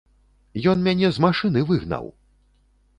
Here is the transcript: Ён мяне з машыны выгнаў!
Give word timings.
Ён 0.71 0.77
мяне 0.87 1.07
з 1.19 1.27
машыны 1.27 1.59
выгнаў! 1.71 2.13